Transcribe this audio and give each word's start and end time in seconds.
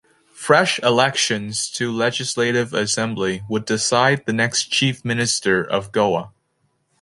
Fresh 0.33 0.79
elections 0.79 1.69
to 1.69 1.91
Legislative 1.91 2.73
Assembly 2.73 3.43
would 3.47 3.65
decide 3.65 4.25
the 4.25 4.33
next 4.33 4.71
Chief 4.71 5.05
Minister 5.05 5.61
of 5.63 5.91
Goa. 5.91 6.31